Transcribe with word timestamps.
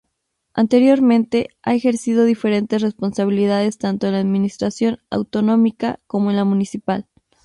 Anteriormente, 0.55 1.49
ha 1.61 1.75
ejercido 1.75 2.25
diferentes 2.25 2.81
responsabilidades 2.81 3.77
tanto 3.77 4.07
en 4.07 4.13
la 4.13 4.19
Administración 4.19 4.97
autonómica 5.11 5.99
como 6.07 6.31
en 6.31 6.37
la 6.37 6.43
municipal. 6.43 7.07